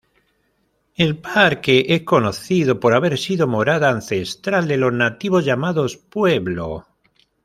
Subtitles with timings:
[0.95, 6.87] El parque es conocido por haber sido morada ancestral de los nativos llamados "Pueblo".